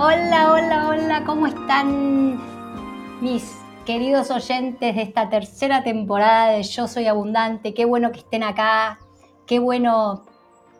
Hola, 0.00 0.52
hola, 0.52 0.88
hola, 0.90 1.24
¿cómo 1.26 1.48
están 1.48 2.40
mis 3.20 3.56
queridos 3.84 4.30
oyentes 4.30 4.94
de 4.94 5.02
esta 5.02 5.28
tercera 5.28 5.82
temporada 5.82 6.52
de 6.52 6.62
Yo 6.62 6.86
Soy 6.86 7.06
Abundante? 7.06 7.74
Qué 7.74 7.84
bueno 7.84 8.12
que 8.12 8.20
estén 8.20 8.44
acá, 8.44 9.00
qué 9.44 9.58
bueno 9.58 10.22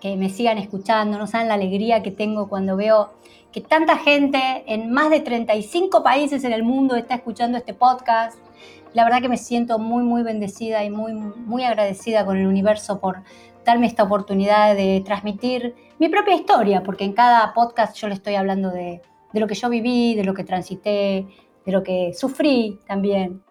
que 0.01 0.15
me 0.15 0.31
sigan 0.31 0.57
escuchando, 0.57 1.19
no 1.19 1.27
saben 1.27 1.49
la 1.49 1.55
alegría 1.55 2.01
que 2.01 2.13
tengo 2.13 2.49
cuando 2.49 2.77
veo 2.77 3.11
que 3.51 3.61
tanta 3.61 3.97
gente 3.97 4.39
en 4.69 4.93
más 4.93 5.11
de 5.11 5.19
35 5.19 6.05
países 6.05 6.45
en 6.45 6.53
el 6.53 6.63
mundo 6.63 6.95
está 6.95 7.17
escuchando 7.17 7.59
este 7.59 7.75
podcast. 7.75 8.39
La 8.95 9.03
verdad 9.03 9.21
que 9.21 9.29
me 9.29 9.37
siento 9.37 9.81
muy, 9.81 10.05
muy 10.05 10.23
bendecida 10.23 10.85
y 10.85 10.91
muy, 10.91 11.13
muy 11.13 11.65
agradecida 11.65 12.25
con 12.25 12.37
el 12.37 12.47
universo 12.47 13.01
por 13.01 13.25
darme 13.69 13.87
esta 13.87 14.05
oportunidad 14.05 14.75
de 14.75 15.03
transmitir 15.05 15.75
mi 15.99 16.09
propia 16.09 16.35
historia, 16.35 16.83
porque 16.83 17.05
en 17.05 17.13
cada 17.13 17.53
podcast 17.53 17.95
yo 17.99 18.09
le 18.09 18.15
estoy 18.15 18.35
hablando 18.35 18.71
de, 18.71 19.03
lo 19.35 19.47
que 19.47 19.55
yo 19.55 19.69
viví, 19.69 20.15
de 20.15 20.25
lo 20.25 20.33
que 20.33 20.43
transité, 20.43 21.27
de 21.67 21.73
lo 21.73 21.83
que 21.83 22.15
sufrí 22.15 22.81
también. 22.87 23.43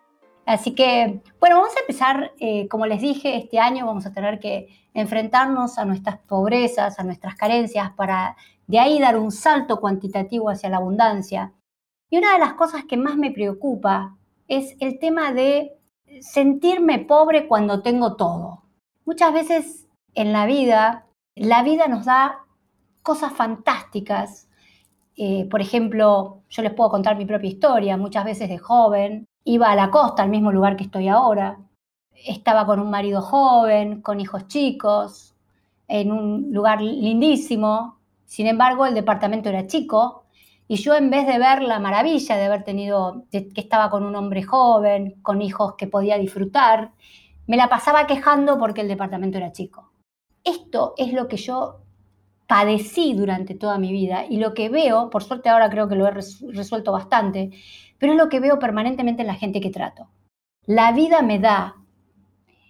Así 0.43 0.73
que, 0.73 1.21
bueno, 1.39 1.57
vamos 1.57 1.75
a 1.77 1.81
empezar, 1.81 2.31
eh, 2.39 2.67
como 2.67 2.87
les 2.87 2.99
dije, 2.99 3.37
este 3.37 3.59
año 3.59 3.85
vamos 3.85 4.07
a 4.07 4.11
tener 4.11 4.39
que 4.39 4.67
enfrentarnos 4.95 5.77
a 5.77 5.85
nuestras 5.85 6.17
pobrezas, 6.17 6.97
a 6.97 7.03
nuestras 7.03 7.35
carencias, 7.35 7.91
para 7.91 8.35
de 8.65 8.79
ahí 8.79 8.99
dar 8.99 9.19
un 9.19 9.31
salto 9.31 9.79
cuantitativo 9.79 10.49
hacia 10.49 10.69
la 10.69 10.77
abundancia. 10.77 11.53
Y 12.09 12.17
una 12.17 12.33
de 12.33 12.39
las 12.39 12.53
cosas 12.53 12.85
que 12.85 12.97
más 12.97 13.17
me 13.17 13.29
preocupa 13.29 14.17
es 14.47 14.75
el 14.79 14.97
tema 14.97 15.31
de 15.31 15.77
sentirme 16.21 16.97
pobre 16.97 17.47
cuando 17.47 17.83
tengo 17.83 18.15
todo. 18.15 18.63
Muchas 19.05 19.31
veces 19.31 19.86
en 20.15 20.33
la 20.33 20.45
vida, 20.45 21.05
la 21.35 21.63
vida 21.63 21.87
nos 21.87 22.05
da 22.05 22.39
cosas 23.03 23.33
fantásticas. 23.33 24.49
Eh, 25.15 25.47
por 25.49 25.61
ejemplo, 25.61 26.43
yo 26.49 26.61
les 26.61 26.73
puedo 26.73 26.89
contar 26.89 27.17
mi 27.17 27.25
propia 27.25 27.49
historia. 27.49 27.97
Muchas 27.97 28.25
veces 28.25 28.49
de 28.49 28.57
joven 28.57 29.27
iba 29.43 29.71
a 29.71 29.75
la 29.75 29.89
costa, 29.91 30.23
al 30.23 30.29
mismo 30.29 30.51
lugar 30.51 30.75
que 30.75 30.83
estoy 30.83 31.07
ahora. 31.07 31.57
Estaba 32.13 32.65
con 32.65 32.79
un 32.79 32.89
marido 32.89 33.21
joven, 33.21 34.01
con 34.01 34.19
hijos 34.19 34.47
chicos, 34.47 35.35
en 35.87 36.11
un 36.11 36.49
lugar 36.51 36.81
lindísimo. 36.81 37.99
Sin 38.25 38.47
embargo, 38.47 38.85
el 38.85 38.93
departamento 38.93 39.49
era 39.49 39.67
chico 39.67 40.25
y 40.67 40.75
yo 40.75 40.95
en 40.95 41.09
vez 41.09 41.25
de 41.25 41.39
ver 41.39 41.61
la 41.61 41.79
maravilla 41.79 42.35
de 42.35 42.45
haber 42.45 42.63
tenido, 42.63 43.25
que 43.31 43.49
estaba 43.55 43.89
con 43.89 44.03
un 44.03 44.15
hombre 44.15 44.43
joven, 44.43 45.15
con 45.21 45.41
hijos 45.41 45.75
que 45.77 45.87
podía 45.87 46.17
disfrutar, 46.17 46.91
me 47.47 47.55
la 47.55 47.69
pasaba 47.69 48.05
quejando 48.05 48.59
porque 48.59 48.81
el 48.81 48.89
departamento 48.89 49.37
era 49.37 49.53
chico. 49.53 49.86
Esto 50.47 50.93
es 50.95 51.11
lo 51.11 51.27
que 51.27 51.35
yo 51.35 51.81
padecí 52.47 53.13
durante 53.13 53.53
toda 53.53 53.77
mi 53.77 53.91
vida 53.91 54.25
y 54.29 54.37
lo 54.37 54.53
que 54.53 54.69
veo, 54.69 55.09
por 55.09 55.21
suerte 55.21 55.49
ahora 55.49 55.69
creo 55.69 55.89
que 55.89 55.95
lo 55.95 56.07
he 56.07 56.11
resuelto 56.11 56.93
bastante, 56.93 57.51
pero 57.97 58.13
es 58.13 58.17
lo 58.17 58.29
que 58.29 58.39
veo 58.39 58.57
permanentemente 58.57 59.23
en 59.23 59.27
la 59.27 59.35
gente 59.35 59.59
que 59.59 59.71
trato. 59.71 60.07
La 60.65 60.93
vida 60.93 61.21
me 61.21 61.39
da 61.39 61.75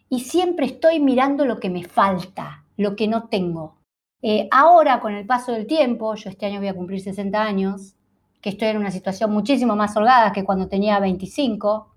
y 0.09 0.21
siempre 0.21 0.65
estoy 0.65 0.99
mirando 0.99 1.45
lo 1.45 1.59
que 1.59 1.69
me 1.69 1.83
falta, 1.83 2.65
lo 2.77 2.95
que 2.95 3.07
no 3.07 3.27
tengo. 3.27 3.77
Eh, 4.23 4.47
ahora, 4.49 4.99
con 4.99 5.13
el 5.13 5.27
paso 5.27 5.51
del 5.51 5.67
tiempo, 5.67 6.15
yo 6.15 6.31
este 6.31 6.47
año 6.47 6.59
voy 6.59 6.69
a 6.69 6.75
cumplir 6.75 7.01
60 7.01 7.39
años, 7.39 7.95
que 8.41 8.49
estoy 8.49 8.69
en 8.69 8.77
una 8.77 8.89
situación 8.89 9.29
muchísimo 9.29 9.75
más 9.75 9.95
holgada 9.95 10.31
que 10.31 10.43
cuando 10.43 10.67
tenía 10.67 10.99
25, 10.99 11.93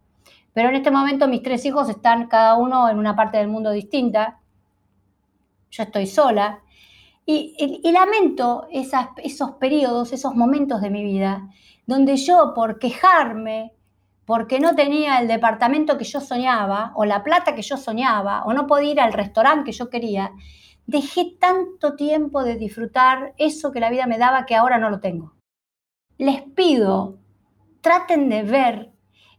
pero 0.52 0.68
en 0.68 0.74
este 0.74 0.90
momento 0.90 1.26
mis 1.26 1.42
tres 1.42 1.64
hijos 1.64 1.88
están 1.88 2.26
cada 2.26 2.56
uno 2.56 2.90
en 2.90 2.98
una 2.98 3.16
parte 3.16 3.38
del 3.38 3.48
mundo 3.48 3.70
distinta 3.70 4.39
yo 5.70 5.82
estoy 5.84 6.06
sola. 6.06 6.62
Y, 7.26 7.80
lamento 7.92 8.66
esos 8.72 9.52
periodos, 9.52 10.12
esos 10.12 10.34
momentos 10.34 10.80
de 10.80 10.90
mi 10.90 11.04
vida, 11.04 11.48
donde 11.86 12.16
yo 12.16 12.54
por 12.54 12.78
quejarme, 12.80 13.72
porque 14.24 14.58
no 14.58 14.74
tenía 14.74 15.20
el 15.20 15.28
departamento 15.28 15.96
que 15.96 16.04
yo 16.04 16.20
soñaba, 16.20 16.92
o 16.96 17.04
la 17.04 17.22
plata 17.22 17.54
que 17.54 17.62
yo 17.62 17.76
soñaba, 17.76 18.42
o 18.44 18.52
no 18.52 18.66
podía 18.66 18.92
ir 18.92 19.00
al 19.00 19.12
restaurante 19.12 19.66
que 19.66 19.76
yo 19.76 19.90
quería, 19.90 20.32
dejé 20.86 21.36
tanto 21.38 21.94
tiempo 21.94 22.42
de 22.42 22.56
disfrutar 22.56 23.34
eso 23.38 23.70
que 23.70 23.80
la 23.80 23.90
vida 23.90 24.06
me 24.06 24.18
daba 24.18 24.44
que 24.44 24.56
ahora 24.56 24.78
no 24.78 24.90
lo 24.90 24.98
tengo. 24.98 25.34
Les 26.18 26.42
pido, 26.42 27.18
traten 27.80 28.28
de 28.28 28.42
ver 28.42 28.92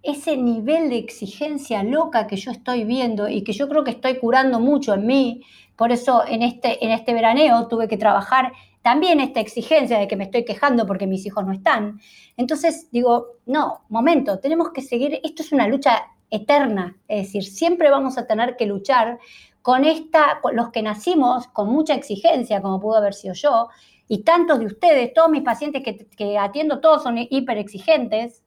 ese 0.04 0.38
nivel 0.38 0.90
de 0.90 0.98
exigencia 0.98 1.84
loca 1.84 2.28
que 2.28 2.36
yo 2.36 2.52
estoy 2.52 2.84
viendo 2.84 3.30
y 3.30 3.44
que 3.44 3.54
yo 3.54 3.70
creo 3.70 3.84
que 3.84 3.92
estoy 3.92 4.18
curando 4.18 4.60
mucho 4.60 4.94
en 4.94 5.06
mí, 5.06 5.42
por 5.76 5.92
eso 5.92 6.24
en 6.28 6.42
este, 6.42 6.84
en 6.84 6.92
este 6.92 7.14
veraneo 7.14 7.68
tuve 7.68 7.88
que 7.88 7.98
trabajar 7.98 8.52
también 8.82 9.20
esta 9.20 9.40
exigencia 9.40 10.00
de 10.00 10.08
que 10.08 10.16
me 10.16 10.24
estoy 10.24 10.44
quejando 10.44 10.88
porque 10.88 11.06
mis 11.06 11.26
hijos 11.26 11.46
no 11.46 11.52
están. 11.52 12.00
Entonces 12.36 12.90
digo, 12.92 13.38
no, 13.46 13.82
momento, 13.90 14.40
tenemos 14.40 14.72
que 14.72 14.82
seguir, 14.82 15.20
esto 15.24 15.44
es 15.44 15.52
una 15.52 15.68
lucha 15.68 16.08
eterna, 16.32 16.98
es 17.08 17.28
decir, 17.28 17.44
siempre 17.44 17.90
vamos 17.90 18.18
a 18.18 18.26
tener 18.26 18.56
que 18.56 18.66
luchar 18.66 19.20
con 19.62 19.86
esta, 19.86 20.40
los 20.54 20.70
que 20.70 20.82
nacimos 20.82 21.48
con 21.48 21.70
mucha 21.70 21.94
exigencia, 21.94 22.62
como 22.62 22.80
pudo 22.80 22.98
haber 22.98 23.14
sido 23.14 23.36
yo, 23.36 23.70
y 24.08 24.24
tantos 24.24 24.60
de 24.60 24.66
ustedes, 24.66 25.14
todos 25.14 25.30
mis 25.30 25.44
pacientes 25.44 25.84
que, 25.84 26.08
que 26.18 26.38
atiendo, 26.38 26.80
todos 26.80 27.04
son 27.04 27.18
hiper 27.18 27.58
exigentes, 27.58 28.44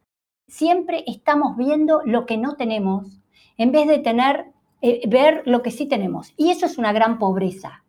siempre 0.49 1.05
estamos 1.07 1.57
viendo 1.57 2.03
lo 2.05 2.27
que 2.27 2.37
no 2.37 2.57
tenemos 2.57 3.21
en 3.57 3.73
vez 3.73 3.87
de 3.87 3.99
tener 3.99 4.53
eh, 4.87 5.09
ver 5.09 5.43
lo 5.47 5.63
que 5.63 5.71
sí 5.71 5.87
tenemos. 5.87 6.35
Y 6.37 6.51
eso 6.51 6.67
es 6.67 6.77
una 6.77 6.93
gran 6.93 7.19
pobreza. 7.19 7.85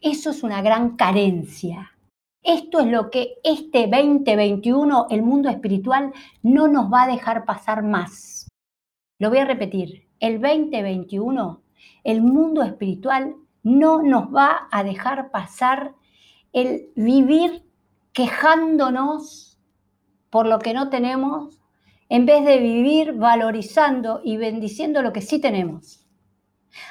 Eso 0.00 0.30
es 0.30 0.42
una 0.42 0.62
gran 0.62 0.96
carencia. 0.96 1.92
Esto 2.42 2.80
es 2.80 2.86
lo 2.86 3.10
que 3.10 3.34
este 3.44 3.86
2021, 3.86 5.08
el 5.10 5.22
mundo 5.22 5.50
espiritual, 5.50 6.14
no 6.42 6.68
nos 6.68 6.90
va 6.90 7.02
a 7.02 7.06
dejar 7.08 7.44
pasar 7.44 7.82
más. 7.82 8.48
Lo 9.18 9.28
voy 9.28 9.38
a 9.38 9.44
repetir. 9.44 10.08
El 10.18 10.40
2021, 10.40 11.60
el 12.04 12.22
mundo 12.22 12.62
espiritual 12.62 13.36
no 13.62 14.02
nos 14.02 14.34
va 14.34 14.68
a 14.70 14.82
dejar 14.82 15.30
pasar 15.30 15.94
el 16.54 16.88
vivir 16.96 17.62
quejándonos 18.14 19.58
por 20.30 20.46
lo 20.46 20.58
que 20.58 20.72
no 20.72 20.88
tenemos, 20.88 21.59
en 22.10 22.26
vez 22.26 22.44
de 22.44 22.58
vivir 22.58 23.12
valorizando 23.12 24.20
y 24.22 24.36
bendiciendo 24.36 25.00
lo 25.00 25.12
que 25.12 25.22
sí 25.22 25.40
tenemos. 25.40 26.04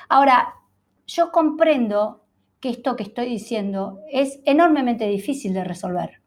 Ahora, 0.08 0.56
yo 1.06 1.32
comprendo 1.32 2.24
que 2.62 2.70
esto 2.70 2.96
que 2.96 3.04
estoy 3.04 3.28
diciendo 3.28 4.00
es 4.12 4.40
enormemente 4.46 5.08
difícil 5.08 5.54
de 5.54 5.66
resolver, 5.66 6.22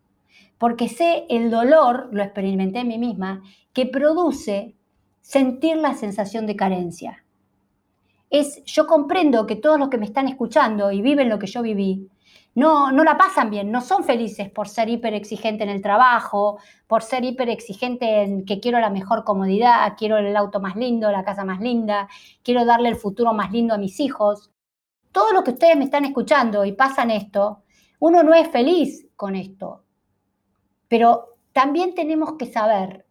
porque 0.59 0.89
sé 0.89 1.25
el 1.31 1.51
dolor, 1.51 2.11
lo 2.13 2.23
experimenté 2.23 2.81
en 2.81 2.89
mí 2.89 2.99
misma, 2.99 3.43
que 3.73 3.87
produce 3.87 4.77
sentir 5.23 5.79
la 5.79 5.95
sensación 5.95 6.47
de 6.47 6.57
carencia. 6.57 7.25
Es, 8.29 8.63
yo 8.65 8.87
comprendo 8.87 9.47
que 9.47 9.57
todos 9.57 9.79
los 9.79 9.89
que 9.89 9.99
me 9.99 10.07
están 10.07 10.29
escuchando 10.29 10.93
y 10.93 11.01
viven 11.01 11.31
lo 11.31 11.39
que 11.39 11.47
yo 11.47 11.63
viví, 11.63 12.11
no, 12.55 12.93
no 12.93 13.03
la 13.03 13.17
pasan 13.17 13.51
bien, 13.51 13.71
no 13.71 13.81
son 13.81 14.05
felices 14.05 14.51
por 14.51 14.69
ser 14.69 14.89
hiper 14.91 15.15
exigente 15.15 15.65
en 15.65 15.71
el 15.71 15.81
trabajo, 15.81 16.59
por 16.87 17.03
ser 17.03 17.25
hiper 17.25 17.49
exigente 17.49 18.23
en 18.23 18.45
que 18.45 18.61
quiero 18.61 18.79
la 18.79 18.91
mejor 18.91 19.25
comodidad, 19.25 19.95
quiero 19.97 20.19
el 20.19 20.37
auto 20.37 20.61
más 20.61 20.77
lindo, 20.77 21.11
la 21.11 21.25
casa 21.25 21.45
más 21.45 21.61
linda, 21.61 22.09
quiero 22.43 22.65
darle 22.67 22.91
el 22.91 22.97
futuro 22.97 23.33
más 23.33 23.53
lindo 23.53 23.73
a 23.73 23.79
mis 23.79 23.99
hijos. 24.01 24.51
Todo 25.13 25.33
lo 25.33 25.43
que 25.45 25.53
ustedes 25.53 25.77
me 25.77 25.85
están 25.85 26.05
escuchando 26.05 26.65
y 26.65 26.73
pasan 26.73 27.11
esto, 27.11 27.63
uno 28.01 28.23
no 28.23 28.35
es 28.35 28.49
feliz 28.49 29.07
con 29.17 29.35
esto. 29.35 29.85
Pero 30.89 31.37
también 31.53 31.95
tenemos 31.95 32.35
que 32.35 32.47
saber 32.47 33.07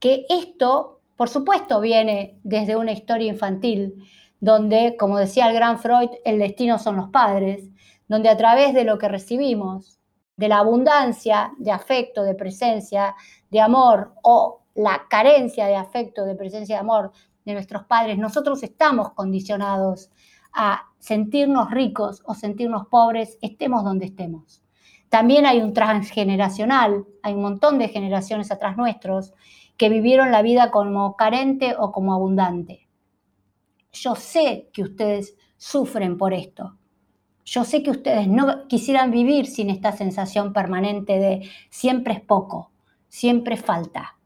que 0.00 0.26
esto, 0.28 1.02
por 1.16 1.28
supuesto, 1.28 1.80
viene 1.80 2.40
desde 2.42 2.74
una 2.74 2.90
historia 2.90 3.28
infantil, 3.28 3.94
donde, 4.40 4.96
como 4.98 5.18
decía 5.18 5.46
el 5.46 5.54
gran 5.54 5.78
Freud, 5.78 6.10
el 6.24 6.40
destino 6.40 6.80
son 6.80 6.96
los 6.96 7.10
padres 7.10 7.68
donde 8.12 8.28
a 8.28 8.36
través 8.36 8.74
de 8.74 8.84
lo 8.84 8.98
que 8.98 9.08
recibimos, 9.08 9.98
de 10.36 10.46
la 10.46 10.58
abundancia 10.58 11.54
de 11.56 11.70
afecto, 11.70 12.24
de 12.24 12.34
presencia, 12.34 13.14
de 13.50 13.58
amor 13.58 14.12
o 14.22 14.64
la 14.74 15.06
carencia 15.08 15.66
de 15.66 15.76
afecto, 15.76 16.26
de 16.26 16.34
presencia 16.34 16.74
de 16.76 16.80
amor 16.80 17.12
de 17.46 17.54
nuestros 17.54 17.84
padres, 17.84 18.18
nosotros 18.18 18.62
estamos 18.62 19.12
condicionados 19.14 20.10
a 20.52 20.90
sentirnos 20.98 21.70
ricos 21.70 22.22
o 22.26 22.34
sentirnos 22.34 22.86
pobres, 22.88 23.38
estemos 23.40 23.82
donde 23.82 24.04
estemos. 24.04 24.62
También 25.08 25.46
hay 25.46 25.62
un 25.62 25.72
transgeneracional, 25.72 27.06
hay 27.22 27.32
un 27.32 27.40
montón 27.40 27.78
de 27.78 27.88
generaciones 27.88 28.52
atrás 28.52 28.76
nuestros 28.76 29.32
que 29.78 29.88
vivieron 29.88 30.30
la 30.30 30.42
vida 30.42 30.70
como 30.70 31.16
carente 31.16 31.76
o 31.78 31.92
como 31.92 32.12
abundante. 32.12 32.90
Yo 33.90 34.16
sé 34.16 34.68
que 34.74 34.82
ustedes 34.82 35.34
sufren 35.56 36.18
por 36.18 36.34
esto. 36.34 36.76
Yo 37.44 37.64
sé 37.64 37.82
que 37.82 37.90
ustedes 37.90 38.28
no 38.28 38.66
quisieran 38.68 39.10
vivir 39.10 39.46
sin 39.46 39.70
esta 39.70 39.92
sensación 39.92 40.52
permanente 40.52 41.18
de 41.18 41.50
siempre 41.70 42.14
es 42.14 42.20
poco, 42.20 42.70
siempre 43.08 43.56
falta, 43.56 44.16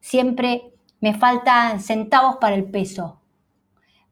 siempre 0.00 0.72
me 1.00 1.14
faltan 1.14 1.80
centavos 1.80 2.36
para 2.36 2.56
el 2.56 2.64
peso. 2.64 3.20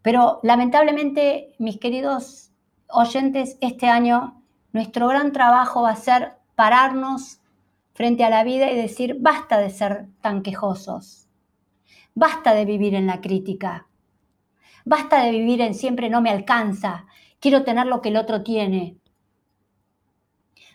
Pero 0.03 0.41
lamentablemente, 0.43 1.55
mis 1.59 1.79
queridos 1.79 2.53
oyentes, 2.89 3.59
este 3.61 3.89
año 3.89 4.43
nuestro 4.73 5.09
gran 5.09 5.33
trabajo 5.33 5.83
va 5.83 5.91
a 5.91 5.97
ser 5.97 6.35
pararnos 6.55 7.41
frente 7.93 8.25
a 8.25 8.31
la 8.31 8.45
vida 8.45 8.71
y 8.71 8.77
decir, 8.77 9.17
basta 9.19 9.59
de 9.59 9.71
ser 9.71 10.07
tan 10.21 10.43
quejosos, 10.43 11.27
basta 12.15 12.55
de 12.55 12.65
vivir 12.65 12.95
en 12.95 13.07
la 13.07 13.21
crítica, 13.21 13.89
basta 14.85 15.25
de 15.25 15.33
vivir 15.33 15.61
en 15.61 15.75
siempre 15.75 16.09
no 16.09 16.21
me 16.21 16.31
alcanza, 16.31 17.07
quiero 17.41 17.65
tener 17.65 17.87
lo 17.87 18.01
que 18.01 18.11
el 18.11 18.17
otro 18.17 18.43
tiene. 18.43 18.97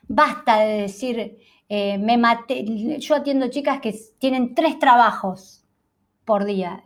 Basta 0.08 0.60
de 0.60 0.82
decir, 0.82 1.38
eh, 1.70 1.98
me 1.98 2.18
maté. 2.18 2.66
Yo 3.00 3.16
atiendo 3.16 3.48
chicas 3.48 3.80
que 3.80 3.96
tienen 4.20 4.54
tres 4.56 4.80
trabajos 4.80 5.66
por 6.26 6.46
día. 6.46 6.84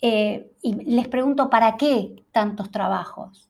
Eh, 0.00 0.50
y 0.62 0.74
les 0.74 1.08
pregunto, 1.08 1.50
¿para 1.50 1.76
qué 1.76 2.24
tantos 2.32 2.70
trabajos? 2.70 3.48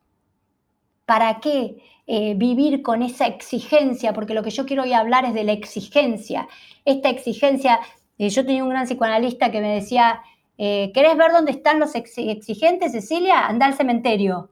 ¿Para 1.07 1.41
qué 1.41 1.77
eh, 2.07 2.35
vivir 2.35 2.83
con 2.83 3.03
esa 3.03 3.27
exigencia? 3.27 4.13
Porque 4.13 4.35
lo 4.35 4.43
que 4.43 4.51
yo 4.51 4.67
quiero 4.67 4.83
hoy 4.83 4.93
hablar 4.93 5.25
es 5.25 5.35
de 5.35 5.45
la 5.45 5.53
exigencia. 5.53 6.49
Esta 6.85 7.09
exigencia, 7.09 7.81
yo 8.19 8.45
tenía 8.47 8.65
un 8.65 8.71
gran 8.71 8.87
psicoanalista 8.87 9.51
que 9.51 9.61
me 9.61 9.75
decía, 9.75 10.23
¿querés 10.57 11.17
ver 11.17 11.33
dónde 11.33 11.53
están 11.53 11.81
los 11.81 11.95
exigentes, 11.95 12.93
Cecilia? 12.93 13.47
Anda 13.47 13.67
al 13.67 13.75
cementerio. 13.75 14.51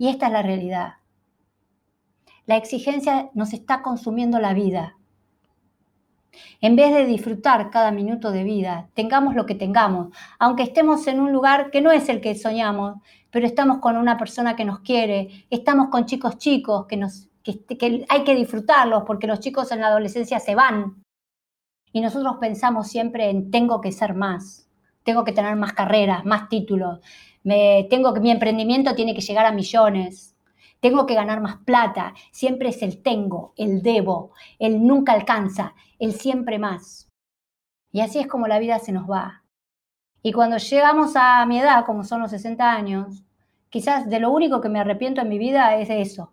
Y 0.00 0.08
esta 0.08 0.28
es 0.28 0.32
la 0.32 0.40
realidad. 0.40 0.94
La 2.46 2.56
exigencia 2.56 3.28
nos 3.34 3.52
está 3.52 3.82
consumiendo 3.82 4.38
la 4.38 4.54
vida. 4.54 4.96
En 6.62 6.74
vez 6.74 6.94
de 6.94 7.04
disfrutar 7.04 7.68
cada 7.68 7.92
minuto 7.92 8.30
de 8.30 8.42
vida, 8.42 8.88
tengamos 8.94 9.34
lo 9.34 9.44
que 9.44 9.54
tengamos, 9.54 10.08
aunque 10.38 10.62
estemos 10.62 11.06
en 11.06 11.20
un 11.20 11.34
lugar 11.34 11.70
que 11.70 11.82
no 11.82 11.92
es 11.92 12.08
el 12.08 12.22
que 12.22 12.34
soñamos, 12.34 13.02
pero 13.30 13.46
estamos 13.46 13.80
con 13.80 13.98
una 13.98 14.16
persona 14.16 14.56
que 14.56 14.64
nos 14.64 14.80
quiere, 14.80 15.44
estamos 15.50 15.88
con 15.90 16.06
chicos 16.06 16.38
chicos 16.38 16.86
que, 16.86 16.96
nos, 16.96 17.28
que, 17.42 18.06
hay 18.08 18.24
que 18.24 18.34
disfrutarlos 18.34 19.02
porque 19.06 19.26
los 19.26 19.40
chicos 19.40 19.70
en 19.70 19.82
la 19.82 19.88
adolescencia 19.88 20.40
se 20.40 20.54
van. 20.54 21.04
Y 21.92 22.00
nosotros 22.00 22.38
pensamos 22.40 22.88
siempre 22.88 23.28
en 23.28 23.50
tengo 23.50 23.82
que 23.82 23.92
ser 23.92 24.14
más, 24.14 24.69
tengo 25.02 25.24
que 25.24 25.32
tener 25.32 25.56
más 25.56 25.72
carreras, 25.72 26.24
más 26.24 26.48
títulos, 26.48 27.00
me, 27.42 27.86
tengo 27.90 28.12
que 28.12 28.20
mi 28.20 28.30
emprendimiento 28.30 28.94
tiene 28.94 29.14
que 29.14 29.22
llegar 29.22 29.46
a 29.46 29.52
millones 29.52 30.30
tengo 30.80 31.06
que 31.06 31.14
ganar 31.14 31.40
más 31.40 31.58
plata, 31.58 32.14
siempre 32.32 32.70
es 32.70 32.82
el 32.82 33.02
tengo, 33.02 33.52
el 33.56 33.82
debo, 33.82 34.32
el 34.58 34.84
nunca 34.86 35.12
alcanza, 35.12 35.74
el 35.98 36.14
siempre 36.14 36.58
más. 36.58 37.08
Y 37.92 38.00
así 38.00 38.18
es 38.18 38.26
como 38.26 38.48
la 38.48 38.58
vida 38.58 38.78
se 38.78 38.92
nos 38.92 39.08
va. 39.08 39.44
Y 40.22 40.32
cuando 40.32 40.56
llegamos 40.56 41.12
a 41.16 41.44
mi 41.46 41.60
edad, 41.60 41.84
como 41.84 42.04
son 42.04 42.22
los 42.22 42.30
60 42.30 42.72
años, 42.72 43.24
quizás 43.68 44.08
de 44.08 44.20
lo 44.20 44.30
único 44.30 44.60
que 44.60 44.68
me 44.68 44.80
arrepiento 44.80 45.20
en 45.20 45.28
mi 45.28 45.38
vida 45.38 45.76
es 45.76 45.88
de 45.88 46.00
eso, 46.00 46.32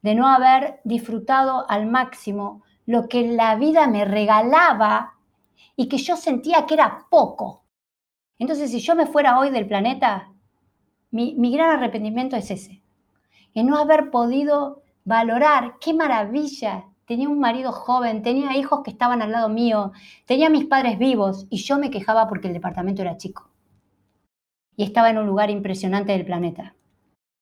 de 0.00 0.14
no 0.14 0.28
haber 0.28 0.80
disfrutado 0.84 1.68
al 1.70 1.86
máximo 1.86 2.62
lo 2.86 3.08
que 3.08 3.28
la 3.28 3.54
vida 3.56 3.86
me 3.86 4.04
regalaba 4.04 5.14
y 5.76 5.88
que 5.88 5.98
yo 5.98 6.16
sentía 6.16 6.66
que 6.66 6.74
era 6.74 7.06
poco. 7.10 7.64
Entonces, 8.38 8.70
si 8.70 8.80
yo 8.80 8.94
me 8.94 9.06
fuera 9.06 9.38
hoy 9.38 9.50
del 9.50 9.66
planeta, 9.66 10.32
mi, 11.10 11.52
gran 11.52 11.70
arrepentimiento 11.70 12.36
es 12.36 12.50
ese 12.50 12.82
en 13.54 13.66
no 13.66 13.76
haber 13.76 14.10
podido 14.10 14.82
valorar 15.04 15.74
qué 15.80 15.92
maravilla. 15.92 16.86
Tenía 17.04 17.28
un 17.28 17.38
marido 17.38 17.72
joven, 17.72 18.22
tenía 18.22 18.56
hijos 18.56 18.80
que 18.82 18.90
estaban 18.90 19.20
al 19.20 19.32
lado 19.32 19.48
mío, 19.48 19.92
tenía 20.24 20.48
mis 20.48 20.64
padres 20.64 20.98
vivos 20.98 21.46
y 21.50 21.58
yo 21.58 21.78
me 21.78 21.90
quejaba 21.90 22.28
porque 22.28 22.48
el 22.48 22.54
departamento 22.54 23.02
era 23.02 23.18
chico. 23.18 23.50
Y 24.76 24.84
estaba 24.84 25.10
en 25.10 25.18
un 25.18 25.26
lugar 25.26 25.50
impresionante 25.50 26.12
del 26.12 26.24
planeta. 26.24 26.74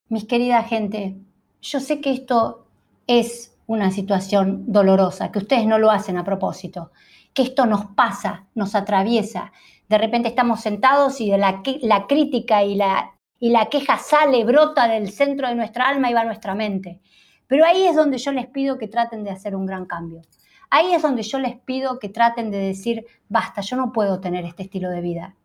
Mis 0.08 0.24
querida 0.24 0.64
gente, 0.64 1.16
yo 1.62 1.78
sé 1.78 2.00
que 2.00 2.10
esto 2.10 2.66
es 3.06 3.56
una 3.66 3.92
situación 3.92 4.64
dolorosa, 4.66 5.30
que 5.30 5.38
ustedes 5.38 5.66
no 5.66 5.78
lo 5.78 5.92
hacen 5.92 6.16
a 6.16 6.24
propósito, 6.24 6.90
que 7.34 7.42
esto 7.42 7.66
nos 7.66 7.86
pasa, 7.86 8.46
nos 8.54 8.74
atraviesa. 8.74 9.52
De 9.88 9.98
repente 9.98 10.28
estamos 10.28 10.60
sentados 10.60 11.20
y 11.20 11.30
la 11.30 11.62
crítica 12.06 12.62
y 12.64 12.74
la 12.74 13.12
y 13.40 13.48
la 13.48 13.66
queja 13.70 13.96
sale, 13.96 14.44
brota 14.44 14.86
del 14.86 15.10
centro 15.10 15.48
de 15.48 15.54
nuestra 15.54 15.88
alma 15.88 16.10
y 16.10 16.14
va 16.14 16.20
a 16.20 16.24
nuestra 16.24 16.54
mente. 16.54 17.00
Pero 17.46 17.64
ahí 17.64 17.86
es 17.86 17.96
donde 17.96 18.18
yo 18.18 18.32
les 18.32 18.46
pido 18.46 18.78
que 18.78 18.86
traten 18.86 19.24
de 19.24 19.30
hacer 19.30 19.56
un 19.56 19.66
gran 19.66 19.86
cambio. 19.86 20.20
Ahí 20.68 20.92
es 20.92 21.02
donde 21.02 21.22
yo 21.22 21.38
les 21.38 21.58
pido 21.58 21.98
que 21.98 22.10
traten 22.10 22.50
de 22.50 22.58
decir, 22.58 23.06
basta, 23.28 23.62
yo 23.62 23.76
no 23.76 23.92
puedo 23.92 24.20
tener 24.20 24.44
este 24.44 24.64
estilo 24.64 24.90
de 24.90 25.00
vida. 25.00 25.36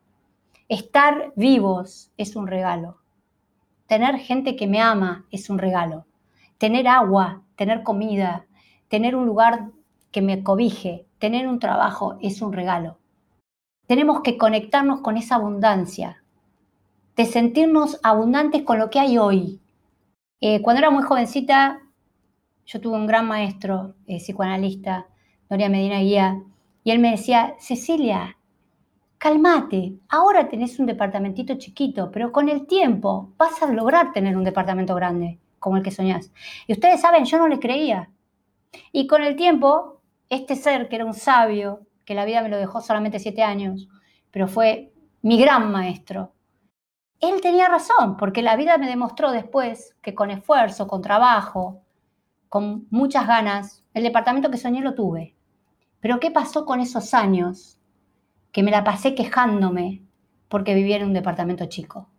Estar 0.67 1.31
vivos 1.35 2.11
es 2.17 2.35
un 2.35 2.47
regalo. 2.47 2.97
Tener 3.87 4.17
gente 4.17 4.57
que 4.57 4.67
me 4.67 4.81
ama 4.81 5.25
es 5.31 5.49
un 5.49 5.57
regalo. 5.57 6.05
Tener 6.57 6.87
agua, 6.89 7.43
tener 7.55 7.81
comida, 7.81 8.45
tener 8.89 9.15
un 9.15 9.25
lugar 9.25 9.69
que 10.11 10.21
me 10.21 10.43
cobije, 10.43 11.05
tener 11.25 11.47
un 11.47 11.57
trabajo 11.57 12.19
es 12.21 12.39
un 12.43 12.53
regalo. 12.53 12.99
Tenemos 13.87 14.21
que 14.21 14.37
conectarnos 14.37 15.01
con 15.01 15.17
esa 15.17 15.35
abundancia, 15.35 16.23
de 17.15 17.25
sentirnos 17.25 17.99
abundantes 18.03 18.61
con 18.61 18.77
lo 18.77 18.91
que 18.91 18.99
hay 18.99 19.17
hoy. 19.17 19.59
Eh, 20.39 20.61
cuando 20.61 20.81
era 20.81 20.91
muy 20.91 21.01
jovencita, 21.01 21.81
yo 22.67 22.79
tuve 22.79 22.97
un 22.97 23.07
gran 23.07 23.27
maestro 23.27 23.95
eh, 24.05 24.17
psicoanalista, 24.17 25.07
Doria 25.49 25.67
Medina 25.67 25.99
Guía, 26.01 26.43
y 26.83 26.91
él 26.91 26.99
me 26.99 27.09
decía, 27.09 27.55
Cecilia, 27.57 28.37
cálmate, 29.17 29.95
ahora 30.09 30.47
tenés 30.47 30.77
un 30.77 30.85
departamentito 30.85 31.55
chiquito, 31.55 32.11
pero 32.11 32.31
con 32.31 32.49
el 32.49 32.67
tiempo 32.67 33.33
vas 33.37 33.63
a 33.63 33.73
lograr 33.73 34.13
tener 34.13 34.37
un 34.37 34.43
departamento 34.43 34.93
grande, 34.93 35.39
como 35.57 35.77
el 35.77 35.81
que 35.81 35.89
soñás. 35.89 36.31
Y 36.67 36.73
ustedes 36.73 37.01
saben, 37.01 37.25
yo 37.25 37.39
no 37.39 37.47
le 37.47 37.57
creía. 37.57 38.11
Y 38.91 39.07
con 39.07 39.23
el 39.23 39.35
tiempo, 39.35 39.94
este 40.29 40.55
ser 40.55 40.89
que 40.89 40.95
era 40.97 41.05
un 41.05 41.13
sabio, 41.13 41.81
que 42.05 42.15
la 42.15 42.25
vida 42.25 42.41
me 42.41 42.49
lo 42.49 42.57
dejó 42.57 42.81
solamente 42.81 43.19
siete 43.19 43.43
años, 43.43 43.87
pero 44.31 44.47
fue 44.47 44.93
mi 45.21 45.39
gran 45.39 45.71
maestro, 45.71 46.35
él 47.19 47.41
tenía 47.41 47.69
razón, 47.69 48.17
porque 48.17 48.41
la 48.41 48.55
vida 48.55 48.77
me 48.77 48.87
demostró 48.87 49.31
después 49.31 49.95
que 50.01 50.13
con 50.13 50.31
esfuerzo, 50.31 50.87
con 50.87 51.01
trabajo, 51.01 51.81
con 52.49 52.87
muchas 52.89 53.27
ganas, 53.27 53.83
el 53.93 54.03
departamento 54.03 54.51
que 54.51 54.57
soñé 54.57 54.81
lo 54.81 54.95
tuve. 54.95 55.35
Pero 55.99 56.19
¿qué 56.19 56.31
pasó 56.31 56.65
con 56.65 56.79
esos 56.79 57.13
años 57.13 57.79
que 58.51 58.63
me 58.63 58.71
la 58.71 58.83
pasé 58.83 59.15
quejándome 59.15 60.03
porque 60.49 60.75
vivía 60.75 60.97
en 60.97 61.05
un 61.05 61.13
departamento 61.13 61.65
chico? 61.65 62.09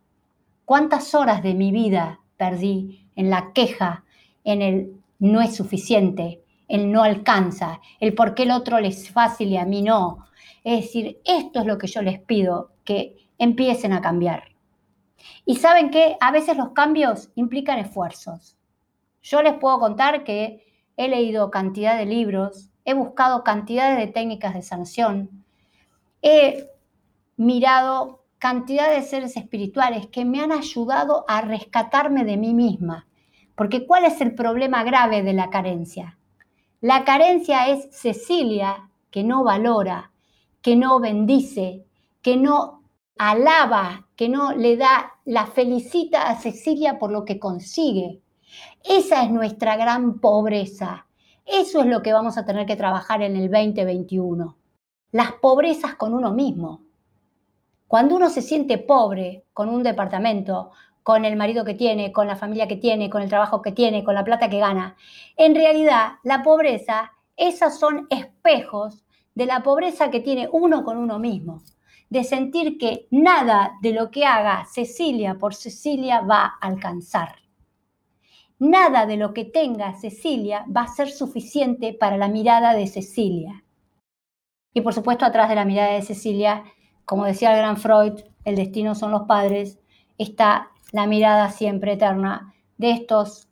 ¿Cuántas 0.64 1.14
horas 1.14 1.42
de 1.42 1.54
mi 1.54 1.70
vida 1.70 2.20
perdí 2.36 3.08
en 3.14 3.30
la 3.30 3.52
queja, 3.52 4.04
en 4.44 4.62
el 4.62 5.00
no 5.18 5.40
es 5.40 5.54
suficiente, 5.54 6.42
el 6.68 6.90
no 6.90 7.02
alcanza, 7.02 7.80
el 8.00 8.14
por 8.14 8.34
qué 8.34 8.44
el 8.44 8.50
otro 8.50 8.80
le 8.80 8.88
es 8.88 9.10
fácil 9.10 9.48
y 9.48 9.56
a 9.56 9.64
mí 9.64 9.82
no? 9.82 10.26
Es 10.64 10.84
decir, 10.84 11.20
esto 11.24 11.60
es 11.60 11.66
lo 11.66 11.78
que 11.78 11.86
yo 11.86 12.02
les 12.02 12.20
pido, 12.20 12.72
que 12.84 13.28
empiecen 13.38 13.92
a 13.92 14.00
cambiar. 14.00 14.44
Y 15.44 15.56
saben 15.56 15.90
que 15.90 16.16
a 16.20 16.32
veces 16.32 16.56
los 16.56 16.70
cambios 16.70 17.30
implican 17.34 17.78
esfuerzos. 17.78 18.56
Yo 19.22 19.42
les 19.42 19.54
puedo 19.54 19.78
contar 19.78 20.24
que 20.24 20.64
he 20.96 21.08
leído 21.08 21.50
cantidad 21.50 21.96
de 21.96 22.06
libros, 22.06 22.70
he 22.84 22.94
buscado 22.94 23.44
cantidades 23.44 23.98
de 23.98 24.06
técnicas 24.06 24.54
de 24.54 24.62
sanación, 24.62 25.44
he 26.22 26.68
mirado 27.36 28.24
cantidad 28.38 28.90
de 28.90 29.02
seres 29.02 29.36
espirituales 29.36 30.06
que 30.08 30.24
me 30.24 30.40
han 30.40 30.52
ayudado 30.52 31.24
a 31.28 31.40
rescatarme 31.40 32.24
de 32.24 32.36
mí 32.36 32.54
misma. 32.54 33.06
Porque 33.54 33.86
¿cuál 33.86 34.04
es 34.04 34.20
el 34.20 34.34
problema 34.34 34.84
grave 34.84 35.22
de 35.22 35.32
la 35.32 35.50
carencia? 35.50 36.18
La 36.80 37.04
carencia 37.04 37.68
es 37.68 37.88
Cecilia 37.90 38.90
que 39.10 39.24
no 39.24 39.44
valora, 39.44 40.12
que 40.60 40.76
no 40.76 41.00
bendice, 41.00 41.86
que 42.20 42.36
no 42.36 42.82
alaba, 43.16 44.08
que 44.14 44.28
no 44.28 44.52
le 44.52 44.76
da 44.76 45.14
la 45.24 45.46
felicita 45.46 46.28
a 46.28 46.36
Cecilia 46.36 46.98
por 46.98 47.10
lo 47.10 47.24
que 47.24 47.38
consigue. 47.38 48.20
Esa 48.84 49.22
es 49.24 49.30
nuestra 49.30 49.76
gran 49.76 50.20
pobreza. 50.20 51.06
Eso 51.46 51.80
es 51.80 51.86
lo 51.86 52.02
que 52.02 52.12
vamos 52.12 52.36
a 52.36 52.44
tener 52.44 52.66
que 52.66 52.76
trabajar 52.76 53.22
en 53.22 53.36
el 53.36 53.50
2021. 53.50 54.56
Las 55.12 55.32
pobrezas 55.32 55.94
con 55.94 56.12
uno 56.12 56.32
mismo. 56.32 56.82
Cuando 57.88 58.16
uno 58.16 58.28
se 58.28 58.42
siente 58.42 58.78
pobre 58.78 59.44
con 59.52 59.68
un 59.68 59.82
departamento, 59.82 60.72
con 61.06 61.24
el 61.24 61.36
marido 61.36 61.64
que 61.64 61.74
tiene, 61.74 62.10
con 62.10 62.26
la 62.26 62.34
familia 62.34 62.66
que 62.66 62.74
tiene, 62.74 63.08
con 63.08 63.22
el 63.22 63.28
trabajo 63.28 63.62
que 63.62 63.70
tiene, 63.70 64.02
con 64.02 64.16
la 64.16 64.24
plata 64.24 64.50
que 64.50 64.58
gana, 64.58 64.96
en 65.36 65.54
realidad 65.54 66.14
la 66.24 66.42
pobreza, 66.42 67.12
esas 67.36 67.78
son 67.78 68.08
espejos 68.10 69.04
de 69.32 69.46
la 69.46 69.62
pobreza 69.62 70.10
que 70.10 70.18
tiene 70.18 70.48
uno 70.50 70.82
con 70.82 70.96
uno 70.96 71.20
mismo 71.20 71.62
de 72.10 72.24
sentir 72.24 72.76
que 72.76 73.06
nada 73.12 73.74
de 73.82 73.92
lo 73.92 74.10
que 74.10 74.24
haga 74.24 74.64
Cecilia 74.68 75.38
por 75.38 75.54
Cecilia 75.54 76.22
va 76.22 76.42
a 76.42 76.58
alcanzar. 76.60 77.36
Nada 78.58 79.06
de 79.06 79.16
lo 79.16 79.32
que 79.32 79.44
tenga 79.44 79.94
Cecilia 79.94 80.66
va 80.76 80.82
a 80.82 80.88
ser 80.88 81.10
suficiente 81.10 81.92
para 81.92 82.16
la 82.16 82.26
mirada 82.26 82.74
de 82.74 82.88
Cecilia. 82.88 83.62
Y 84.74 84.80
por 84.80 84.92
supuesto, 84.92 85.24
atrás 85.24 85.48
de 85.48 85.54
la 85.54 85.64
mirada 85.64 85.92
de 85.92 86.02
Cecilia, 86.02 86.64
como 87.04 87.26
decía 87.26 87.52
el 87.52 87.58
gran 87.58 87.76
Freud, 87.76 88.24
el 88.44 88.56
destino 88.56 88.96
son 88.96 89.12
los 89.12 89.22
padres, 89.22 89.78
está 90.18 90.72
la 90.92 91.06
mirada 91.06 91.50
siempre 91.50 91.92
eterna 91.92 92.54
de 92.78 92.92
estos 92.92 93.48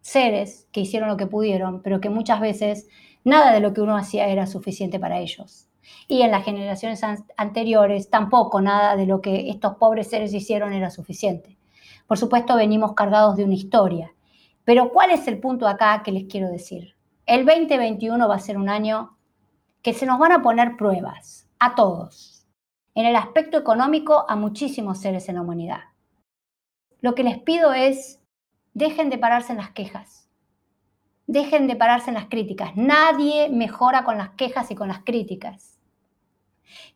seres 0.00 0.68
que 0.72 0.80
hicieron 0.80 1.08
lo 1.08 1.16
que 1.16 1.26
pudieron, 1.26 1.82
pero 1.82 2.00
que 2.00 2.10
muchas 2.10 2.40
veces 2.40 2.88
nada 3.24 3.52
de 3.52 3.60
lo 3.60 3.74
que 3.74 3.80
uno 3.80 3.96
hacía 3.96 4.28
era 4.28 4.46
suficiente 4.46 4.98
para 4.98 5.18
ellos. 5.18 5.68
Y 6.06 6.22
en 6.22 6.30
las 6.30 6.44
generaciones 6.44 7.02
anteriores 7.36 8.10
tampoco 8.10 8.60
nada 8.60 8.96
de 8.96 9.06
lo 9.06 9.20
que 9.20 9.50
estos 9.50 9.76
pobres 9.76 10.08
seres 10.08 10.32
hicieron 10.34 10.72
era 10.72 10.90
suficiente. 10.90 11.58
Por 12.06 12.18
supuesto, 12.18 12.56
venimos 12.56 12.94
cargados 12.94 13.36
de 13.36 13.44
una 13.44 13.54
historia. 13.54 14.12
Pero 14.64 14.90
¿cuál 14.90 15.10
es 15.10 15.26
el 15.28 15.38
punto 15.38 15.66
acá 15.66 16.02
que 16.02 16.12
les 16.12 16.24
quiero 16.24 16.50
decir? 16.50 16.94
El 17.26 17.44
2021 17.44 18.28
va 18.28 18.34
a 18.34 18.40
ser 18.40 18.56
un 18.56 18.68
año 18.68 19.16
que 19.82 19.92
se 19.92 20.06
nos 20.06 20.18
van 20.18 20.32
a 20.32 20.42
poner 20.42 20.76
pruebas, 20.76 21.48
a 21.58 21.74
todos. 21.74 22.46
En 22.94 23.06
el 23.06 23.16
aspecto 23.16 23.58
económico, 23.58 24.24
a 24.28 24.36
muchísimos 24.36 24.98
seres 24.98 25.28
en 25.28 25.36
la 25.36 25.42
humanidad. 25.42 25.80
Lo 27.00 27.14
que 27.14 27.22
les 27.22 27.38
pido 27.38 27.72
es, 27.72 28.20
dejen 28.74 29.10
de 29.10 29.18
pararse 29.18 29.52
en 29.52 29.58
las 29.58 29.70
quejas. 29.70 30.28
Dejen 31.26 31.66
de 31.66 31.76
pararse 31.76 32.10
en 32.10 32.14
las 32.14 32.26
críticas. 32.26 32.76
Nadie 32.76 33.48
mejora 33.50 34.04
con 34.04 34.18
las 34.18 34.30
quejas 34.30 34.70
y 34.70 34.74
con 34.74 34.88
las 34.88 35.04
críticas. 35.04 35.78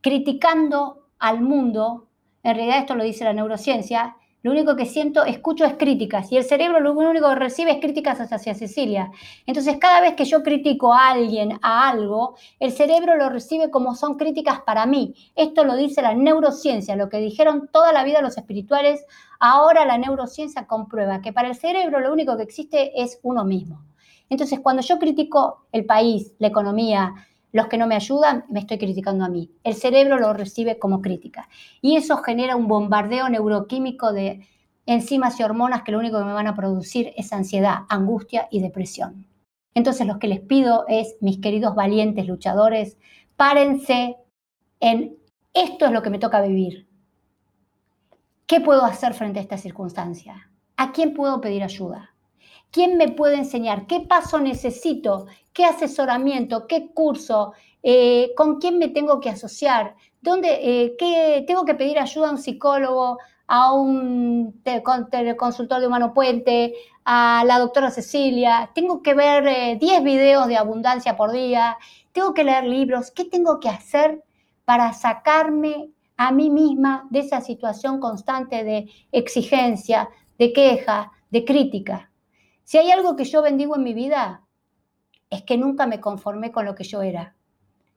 Criticando 0.01 1.09
al 1.19 1.41
mundo, 1.41 2.09
en 2.43 2.57
realidad 2.57 2.79
esto 2.79 2.95
lo 2.95 3.05
dice 3.05 3.25
la 3.25 3.33
neurociencia, 3.33 4.17
lo 4.43 4.51
único 4.51 4.75
que 4.75 4.87
siento, 4.87 5.25
escucho 5.25 5.65
es 5.65 5.75
críticas 5.75 6.33
y 6.33 6.37
el 6.37 6.45
cerebro 6.45 6.81
lo 6.81 6.93
único 6.93 7.29
que 7.29 7.35
recibe 7.37 7.71
es 7.71 7.79
críticas 7.79 8.21
hacia 8.21 8.55
Cecilia. 8.55 9.11
Entonces 9.47 9.77
cada 9.79 10.01
vez 10.01 10.15
que 10.15 10.25
yo 10.25 10.43
critico 10.43 10.93
a 10.93 11.11
alguien, 11.11 11.59
a 11.63 11.89
algo, 11.89 12.37
el 12.59 12.73
cerebro 12.73 13.17
lo 13.17 13.29
recibe 13.29 13.71
como 13.71 13.95
son 13.95 14.17
críticas 14.17 14.61
para 14.63 14.85
mí. 14.85 15.15
Esto 15.37 15.65
lo 15.65 15.77
dice 15.77 16.03
la 16.03 16.15
neurociencia, 16.15 16.97
lo 16.97 17.09
que 17.09 17.19
dijeron 17.19 17.69
toda 17.73 17.93
la 17.93 18.03
vida 18.03 18.21
los 18.21 18.37
espirituales, 18.37 19.05
ahora 19.39 19.85
la 19.85 19.97
neurociencia 19.97 20.67
comprueba 20.67 21.21
que 21.21 21.33
para 21.33 21.49
el 21.49 21.55
cerebro 21.55 22.01
lo 22.01 22.13
único 22.13 22.37
que 22.37 22.43
existe 22.43 23.01
es 23.01 23.21
uno 23.23 23.45
mismo. 23.45 23.85
Entonces 24.29 24.61
cuando 24.61 24.83
yo 24.83 24.99
critico 24.99 25.67
el 25.73 25.85
país, 25.85 26.33
la 26.39 26.49
economía, 26.49 27.15
los 27.53 27.69
que 27.69 27.79
no 27.79 27.87
me 27.87 27.95
ayudan, 27.95 28.45
me 28.49 28.61
estoy 28.61 28.79
criticando 28.79 29.25
a 29.25 29.29
mí. 29.29 29.51
El 29.63 29.75
cerebro 29.75 30.19
lo 30.19 30.33
recibe 30.33 30.79
como 30.79 31.03
crítica. 31.03 31.49
Y 31.81 31.97
eso 31.97 32.17
genera 32.19 32.57
un 32.57 32.67
bombardeo 32.67 33.29
neuroquímico 33.29 34.13
de 34.13 34.47
enzimas 34.87 35.39
y 35.39 35.43
hormonas 35.43 35.83
que 35.83 35.93
lo 35.93 35.99
único 35.99 36.19
que 36.19 36.25
me 36.25 36.33
van 36.33 36.47
a 36.47 36.57
producir 36.57 37.13
es 37.17 37.33
ansiedad, 37.33 37.81
angustia 37.89 38.49
y 38.51 38.61
depresión. 38.61 39.27
Entonces 39.75 40.07
lo 40.07 40.19
que 40.19 40.29
les 40.29 40.41
pido 40.41 40.85
es, 40.89 41.17
mis 41.21 41.39
queridos 41.39 41.75
valientes 41.75 42.27
luchadores, 42.27 42.99
párense 43.37 44.17
en 44.81 45.17
esto 45.55 45.87
es 45.87 45.93
lo 45.93 46.03
que 46.03 46.11
me 46.11 46.19
toca 46.19 46.41
vivir. 46.41 46.89
¿Qué 48.47 48.61
puedo 48.61 48.85
hacer 48.85 49.15
frente 49.15 49.39
a 49.39 49.43
esta 49.43 49.57
circunstancia? 49.57 50.51
¿A 50.77 50.93
quién 50.93 51.15
puedo 51.15 51.41
pedir 51.41 51.63
ayuda? 51.63 52.12
¿Quién 52.73 52.97
me 52.97 53.09
puede 53.09 53.37
enseñar? 53.37 53.87
¿Qué 53.87 54.01
paso 54.01 54.41
necesito? 54.41 55.27
¿Qué 55.53 55.67
asesoramiento? 55.67 56.67
¿Qué 56.67 56.91
curso? 56.95 57.53
Eh, 57.83 58.33
¿Con 58.35 58.59
quién 58.61 58.79
me 58.79 58.89
tengo 58.89 59.21
que 59.21 59.29
asociar? 59.29 59.95
¿Dónde, 60.23 60.49
eh, 60.63 60.97
qué, 60.99 61.45
¿Tengo 61.47 61.67
que 61.67 61.75
pedir 61.75 61.99
ayuda 61.99 62.29
a 62.29 62.31
un 62.33 62.39
psicólogo, 62.39 63.19
a 63.47 63.75
un 63.75 64.63
consultor 65.37 65.81
de 65.81 65.87
humano 65.87 66.15
puente, 66.15 66.73
a 67.05 67.45
la 67.47 67.59
doctora 67.59 67.91
Cecilia? 67.91 68.71
¿Tengo 68.75 69.03
que 69.03 69.13
ver 69.13 69.79
10 69.79 69.83
eh, 69.83 70.03
videos 70.03 70.47
de 70.47 70.57
abundancia 70.57 71.15
por 71.15 71.31
día? 71.31 71.77
¿Tengo 72.13 72.33
que 72.33 72.45
leer 72.45 72.65
libros? 72.65 73.11
¿Qué 73.11 73.27
tengo 73.27 73.61
que 73.61 73.69
hacer 73.69 74.25
para 74.65 74.95
sacarme 74.95 75.91
a 76.17 76.33
mí 76.33 76.49
misma 76.49 77.07
de 77.11 77.19
esa 77.19 77.43
situación 77.43 78.01
constante 78.01 78.65
de 78.65 78.89
exigencia, 79.13 80.09
de 80.39 80.55
queja, 80.55 81.13
de 81.31 81.45
crítica? 81.45 82.12
Si 82.65 82.79
hay 82.79 82.91
algo 82.91 83.17
que 83.17 83.25
yo 83.25 83.43
bendigo 83.43 83.77
en 83.77 83.83
mi 83.83 83.95
vida, 83.95 84.43
es 85.31 85.43
que 85.43 85.57
nunca 85.57 85.87
me 85.87 86.01
conformé 86.01 86.53
con 86.53 86.65
lo 86.65 86.75
que 86.75 86.85
yo 86.85 87.03
era. 87.03 87.35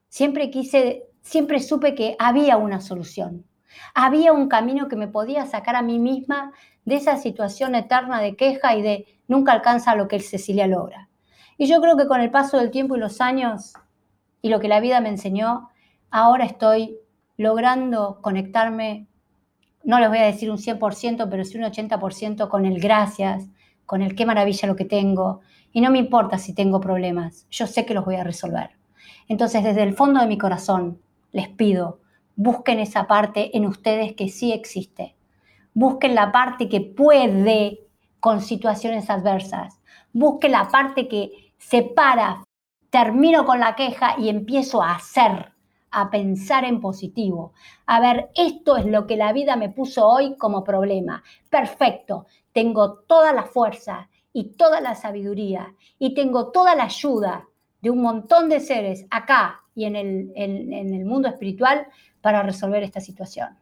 Siempre 0.08 0.50
quise, 0.50 1.04
siempre 1.20 1.60
supe 1.60 1.94
que 1.94 2.16
había 2.18 2.56
una 2.56 2.80
solución. 2.80 3.44
Había 3.94 4.32
un 4.32 4.48
camino 4.48 4.88
que 4.88 4.96
me 4.96 5.08
podía 5.08 5.46
sacar 5.46 5.76
a 5.76 5.82
mí 5.82 5.98
misma 5.98 6.52
de 6.84 6.96
esa 6.96 7.16
situación 7.16 7.74
eterna 7.74 8.20
de 8.20 8.36
queja 8.36 8.74
y 8.74 8.82
de 8.82 9.06
nunca 9.28 9.52
alcanza 9.52 9.96
lo 9.96 10.08
que 10.08 10.20
Cecilia 10.20 10.66
logra. 10.66 11.08
Y 11.58 11.66
yo 11.66 11.80
creo 11.80 11.96
que 11.96 12.06
con 12.06 12.20
el 12.20 12.30
paso 12.30 12.58
del 12.58 12.70
tiempo 12.70 12.96
y 12.96 13.00
los 13.00 13.20
años 13.20 13.74
y 14.42 14.48
lo 14.48 14.60
que 14.60 14.68
la 14.68 14.80
vida 14.80 15.00
me 15.00 15.08
enseñó, 15.08 15.68
ahora 16.10 16.44
estoy 16.44 16.98
logrando 17.36 18.20
conectarme, 18.22 19.08
no 19.84 19.98
les 19.98 20.08
voy 20.08 20.18
a 20.18 20.26
decir 20.26 20.50
un 20.50 20.58
100%, 20.58 21.28
pero 21.28 21.44
sí 21.44 21.58
un 21.58 21.64
80% 21.64 22.48
con 22.48 22.64
el 22.64 22.80
gracias, 22.80 23.48
con 23.86 24.02
el 24.02 24.14
qué 24.14 24.26
maravilla 24.26 24.68
lo 24.68 24.76
que 24.76 24.84
tengo, 24.84 25.40
y 25.72 25.80
no 25.80 25.90
me 25.90 25.98
importa 25.98 26.38
si 26.38 26.54
tengo 26.54 26.80
problemas, 26.80 27.46
yo 27.50 27.66
sé 27.66 27.86
que 27.86 27.94
los 27.94 28.04
voy 28.04 28.16
a 28.16 28.24
resolver. 28.24 28.70
Entonces, 29.28 29.64
desde 29.64 29.82
el 29.82 29.94
fondo 29.94 30.20
de 30.20 30.26
mi 30.26 30.38
corazón, 30.38 31.00
les 31.32 31.48
pido, 31.48 32.00
busquen 32.34 32.78
esa 32.78 33.06
parte 33.06 33.56
en 33.56 33.66
ustedes 33.66 34.14
que 34.14 34.28
sí 34.28 34.52
existe. 34.52 35.16
Busquen 35.74 36.14
la 36.14 36.32
parte 36.32 36.68
que 36.68 36.80
puede 36.80 37.80
con 38.20 38.40
situaciones 38.40 39.10
adversas. 39.10 39.80
Busquen 40.12 40.52
la 40.52 40.68
parte 40.68 41.08
que 41.08 41.52
se 41.58 41.82
para, 41.82 42.44
termino 42.90 43.44
con 43.44 43.60
la 43.60 43.74
queja 43.76 44.16
y 44.18 44.28
empiezo 44.28 44.82
a 44.82 44.94
hacer, 44.94 45.52
a 45.98 46.10
pensar 46.10 46.64
en 46.64 46.80
positivo. 46.80 47.52
A 47.86 48.00
ver, 48.00 48.30
esto 48.34 48.76
es 48.76 48.86
lo 48.86 49.06
que 49.06 49.16
la 49.16 49.32
vida 49.32 49.56
me 49.56 49.70
puso 49.70 50.06
hoy 50.06 50.36
como 50.36 50.62
problema. 50.64 51.22
Perfecto 51.48 52.26
tengo 52.56 53.00
toda 53.00 53.34
la 53.34 53.42
fuerza 53.42 54.08
y 54.32 54.56
toda 54.56 54.80
la 54.80 54.94
sabiduría 54.94 55.74
y 55.98 56.14
tengo 56.14 56.52
toda 56.52 56.74
la 56.74 56.84
ayuda 56.84 57.44
de 57.82 57.90
un 57.90 58.00
montón 58.00 58.48
de 58.48 58.60
seres 58.60 59.04
acá 59.10 59.60
y 59.74 59.84
en 59.84 59.94
el, 59.94 60.32
en, 60.34 60.72
el 60.72 61.04
mundo 61.04 61.28
espiritual 61.28 61.86
para 62.22 62.42
resolver 62.42 62.82
esta 62.82 63.00
situación. 63.00 63.58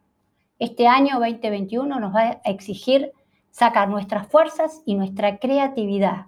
Este 0.59 0.87
año 0.87 1.19
2021 1.19 1.99
nos 1.99 2.15
va 2.15 2.21
a 2.21 2.41
exigir 2.45 3.11
sacar 3.51 3.89
nuestras 3.89 4.27
fuerzas 4.27 4.81
y 4.85 4.95
nuestra 4.95 5.39
creatividad. 5.39 6.27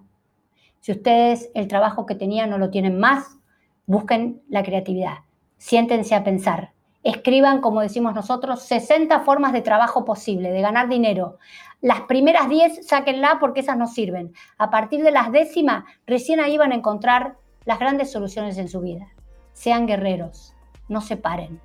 Si 0.81 0.91
ustedes 0.91 1.49
el 1.55 1.69
trabajo 1.69 2.05
que 2.05 2.15
tenían 2.15 2.49
no 2.49 2.57
lo 2.57 2.69
tienen 2.69 2.99
más, 2.99 3.39
busquen 3.85 4.41
la 4.49 4.61
creatividad. 4.61 5.19
Siéntense 5.57 6.15
a 6.15 6.23
pensar. 6.23 6.71
Escriban, 7.03 7.61
como 7.61 7.81
decimos 7.81 8.13
nosotros, 8.13 8.63
60 8.63 9.21
formas 9.21 9.53
de 9.53 9.61
trabajo 9.61 10.03
posible, 10.03 10.51
de 10.51 10.61
ganar 10.61 10.89
dinero. 10.89 11.37
Las 11.81 12.01
primeras 12.01 12.49
10 12.49 12.85
sáquenla 12.87 13.37
porque 13.39 13.61
esas 13.61 13.77
no 13.77 13.87
sirven. 13.87 14.33
A 14.57 14.69
partir 14.69 15.03
de 15.03 15.11
las 15.11 15.31
décimas, 15.31 15.85
recién 16.05 16.39
ahí 16.39 16.57
van 16.57 16.71
a 16.71 16.75
encontrar 16.75 17.37
las 17.65 17.79
grandes 17.79 18.11
soluciones 18.11 18.57
en 18.57 18.67
su 18.67 18.81
vida. 18.81 19.07
Sean 19.53 19.87
guerreros, 19.87 20.53
no 20.89 21.01
se 21.01 21.17
paren. 21.17 21.61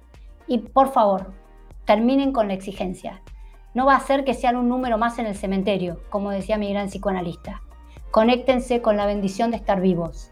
Y 0.46 0.58
por 0.58 0.92
favor, 0.92 1.32
terminen 1.84 2.32
con 2.32 2.48
la 2.48 2.54
exigencia. 2.54 3.22
No 3.74 3.86
va 3.86 3.96
a 3.96 4.00
ser 4.00 4.24
que 4.24 4.34
sean 4.34 4.56
un 4.56 4.68
número 4.68 4.98
más 4.98 5.18
en 5.18 5.26
el 5.26 5.34
cementerio, 5.34 6.00
como 6.10 6.30
decía 6.30 6.58
mi 6.58 6.70
gran 6.72 6.88
psicoanalista. 6.88 7.62
Conéctense 8.10 8.82
con 8.82 8.96
la 8.96 9.06
bendición 9.06 9.50
de 9.50 9.56
estar 9.56 9.80
vivos. 9.80 10.30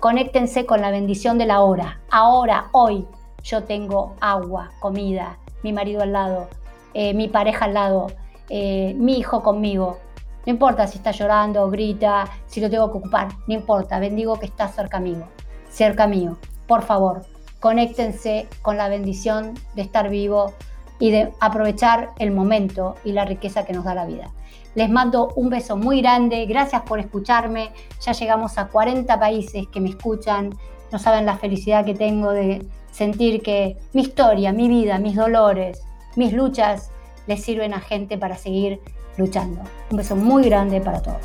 Conéctense 0.00 0.64
con 0.64 0.80
la 0.80 0.92
bendición 0.92 1.38
de 1.38 1.46
la 1.46 1.60
hora. 1.60 1.98
Ahora, 2.08 2.68
hoy, 2.70 3.04
yo 3.42 3.64
tengo 3.64 4.14
agua, 4.20 4.70
comida, 4.78 5.38
mi 5.64 5.72
marido 5.72 6.02
al 6.02 6.12
lado, 6.12 6.46
eh, 6.94 7.14
mi 7.14 7.26
pareja 7.26 7.64
al 7.64 7.74
lado, 7.74 8.06
eh, 8.48 8.94
mi 8.96 9.18
hijo 9.18 9.42
conmigo. 9.42 9.98
No 10.46 10.52
importa 10.52 10.86
si 10.86 10.98
está 10.98 11.10
llorando, 11.10 11.68
grita, 11.68 12.26
si 12.46 12.60
lo 12.60 12.70
tengo 12.70 12.92
que 12.92 12.98
ocupar, 12.98 13.26
no 13.48 13.54
importa, 13.54 13.98
bendigo 13.98 14.38
que 14.38 14.46
está 14.46 14.68
cerca 14.68 15.00
mío, 15.00 15.26
cerca 15.68 16.06
mío. 16.06 16.36
Por 16.68 16.82
favor, 16.82 17.26
conéctense 17.58 18.46
con 18.62 18.76
la 18.76 18.88
bendición 18.88 19.54
de 19.74 19.82
estar 19.82 20.10
vivo 20.10 20.54
y 20.98 21.10
de 21.10 21.32
aprovechar 21.40 22.10
el 22.18 22.30
momento 22.30 22.96
y 23.04 23.12
la 23.12 23.24
riqueza 23.24 23.64
que 23.64 23.72
nos 23.72 23.84
da 23.84 23.94
la 23.94 24.06
vida. 24.06 24.30
Les 24.74 24.90
mando 24.90 25.32
un 25.34 25.50
beso 25.50 25.76
muy 25.76 26.00
grande, 26.00 26.46
gracias 26.46 26.82
por 26.82 26.98
escucharme, 27.00 27.72
ya 28.00 28.12
llegamos 28.12 28.58
a 28.58 28.68
40 28.68 29.18
países 29.18 29.66
que 29.68 29.80
me 29.80 29.90
escuchan, 29.90 30.54
no 30.92 30.98
saben 30.98 31.26
la 31.26 31.36
felicidad 31.36 31.84
que 31.84 31.94
tengo 31.94 32.30
de 32.32 32.66
sentir 32.90 33.42
que 33.42 33.76
mi 33.92 34.02
historia, 34.02 34.52
mi 34.52 34.68
vida, 34.68 34.98
mis 34.98 35.16
dolores, 35.16 35.82
mis 36.16 36.32
luchas 36.32 36.90
le 37.26 37.36
sirven 37.36 37.74
a 37.74 37.80
gente 37.80 38.18
para 38.18 38.36
seguir 38.36 38.80
luchando. 39.16 39.60
Un 39.90 39.98
beso 39.98 40.16
muy 40.16 40.44
grande 40.44 40.80
para 40.80 41.02
todos. 41.02 41.20